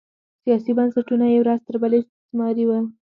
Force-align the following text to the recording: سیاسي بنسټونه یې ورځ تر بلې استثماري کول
سیاسي 0.43 0.71
بنسټونه 0.77 1.25
یې 1.31 1.39
ورځ 1.41 1.59
تر 1.67 1.75
بلې 1.81 1.97
استثماري 2.01 2.65
کول 2.69 2.83